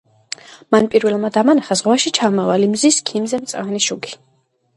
მან 0.75 0.87
პირველმა 0.95 1.29
დამანახა 1.35 1.77
ზღვაში 1.81 2.13
ჩამავალი 2.19 2.71
მზის 2.73 2.99
ქიმზე 3.11 3.43
მწვანე 3.45 3.85
შუქი. 3.91 4.19